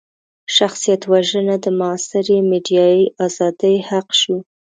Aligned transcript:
شخصيت 0.57 1.01
وژنه 1.11 1.55
د 1.63 1.65
معاصرې 1.79 2.39
ميډيايي 2.51 3.05
ازادۍ 3.25 3.75
حق 3.89 4.07
شو. 4.19 4.35